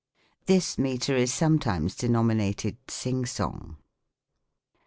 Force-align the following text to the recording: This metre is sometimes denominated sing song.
This 0.47 0.79
metre 0.79 1.15
is 1.15 1.31
sometimes 1.31 1.93
denominated 1.95 2.77
sing 2.87 3.27
song. 3.27 3.77